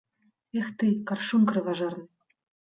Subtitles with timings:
[0.59, 2.05] Эх ты, каршун крыважэрны!